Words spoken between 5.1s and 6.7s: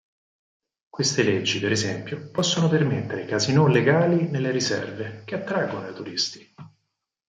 che attraggono i turisti.